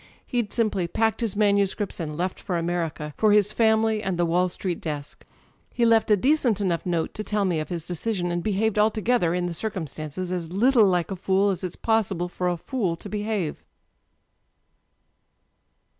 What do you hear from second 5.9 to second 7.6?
a decent enough note to tell me